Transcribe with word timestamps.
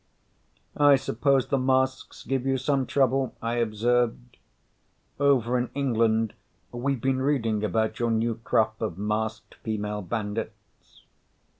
"I 0.77 0.95
suppose 0.95 1.49
the 1.49 1.59
masks 1.59 2.23
give 2.25 2.43
you 2.47 2.57
some 2.57 2.87
trouble," 2.87 3.35
I 3.39 3.57
observed. 3.57 4.37
"Over 5.19 5.59
in 5.59 5.69
England 5.75 6.33
we've 6.71 6.99
been 6.99 7.21
reading 7.21 7.63
about 7.63 7.99
your 7.99 8.09
new 8.09 8.33
crop 8.43 8.81
of 8.81 8.97
masked 8.97 9.53
female 9.61 10.01
bandits." 10.01 11.03